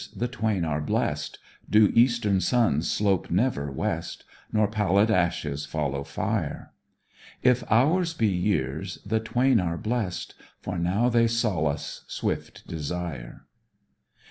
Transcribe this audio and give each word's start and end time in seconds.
The 0.15 0.27
twain 0.27 0.65
are 0.65 0.81
blest 0.81 1.37
Do 1.69 1.91
eastern 1.93 2.41
suns 2.41 2.89
slope 2.89 3.29
never 3.29 3.71
west, 3.71 4.23
Nor 4.51 4.67
pallid 4.67 5.11
ashes 5.11 5.67
follow 5.67 6.03
fire. 6.03 6.71
If 7.43 7.63
hours 7.71 8.15
be 8.15 8.25
years 8.27 8.97
the 9.05 9.19
twain 9.19 9.59
are 9.59 9.77
blest 9.77 10.33
For 10.59 10.79
now 10.79 11.07
they 11.09 11.27
solace 11.27 12.03
swift 12.07 12.65
desire. 12.67 13.45